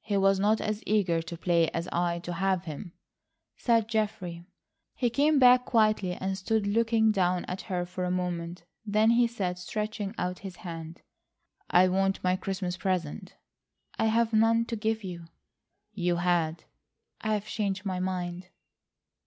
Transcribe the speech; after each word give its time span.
"He 0.00 0.16
was 0.16 0.40
not 0.40 0.62
as 0.62 0.82
eager 0.86 1.20
to 1.20 1.36
play 1.36 1.68
as 1.72 1.88
I 1.92 2.20
to 2.20 2.32
have 2.32 2.64
him," 2.64 2.94
said 3.54 3.86
Geoffrey. 3.86 4.46
He 4.94 5.10
came 5.10 5.38
back 5.38 5.66
quietly, 5.66 6.12
and 6.14 6.38
stood 6.38 6.66
looking 6.66 7.12
down 7.12 7.44
at 7.44 7.60
her 7.68 7.84
for 7.84 8.04
a 8.04 8.10
moment. 8.10 8.64
Then 8.86 9.10
he 9.10 9.26
said, 9.26 9.58
stretching 9.58 10.14
out 10.16 10.38
his 10.38 10.56
hand: 10.64 11.02
"I 11.68 11.86
want 11.88 12.24
my 12.24 12.34
Christmas 12.34 12.78
present." 12.78 13.34
"I 13.98 14.06
have 14.06 14.32
none 14.32 14.64
to 14.64 14.74
give 14.74 15.04
you." 15.04 15.26
"You 15.92 16.16
had." 16.16 16.64
"I've 17.20 17.44
changed 17.44 17.84
my 17.84 18.00
mind." 18.00 18.48